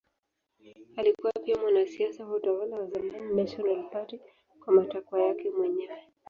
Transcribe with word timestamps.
Alikuwa 0.95 1.31
pia 1.45 1.57
mwanasiasa 1.57 2.25
wa 2.25 2.35
utawala 2.35 2.79
wa 2.79 2.85
zamani 2.87 3.35
National 3.35 3.89
Party 3.89 4.19
kwa 4.65 4.73
matakwa 4.73 5.21
yake 5.21 5.49
mwenyewe. 5.57 5.91